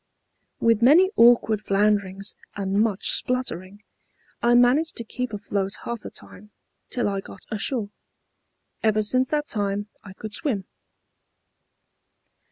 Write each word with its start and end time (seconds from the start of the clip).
With 0.59 0.81
many 0.81 1.11
awkward 1.15 1.61
flounderings, 1.61 2.33
and 2.55 2.81
much 2.81 3.11
spluttering, 3.11 3.83
I 4.41 4.55
managed 4.55 4.95
to 4.95 5.03
keep 5.03 5.31
afloat 5.31 5.73
half 5.83 6.01
the 6.01 6.09
time, 6.09 6.49
till 6.89 7.07
I 7.07 7.19
got 7.21 7.45
ashore. 7.51 7.91
Ever 8.81 9.03
since 9.03 9.27
that 9.29 9.45
time 9.45 9.89
I 10.03 10.13
could 10.13 10.33
swim. 10.33 10.65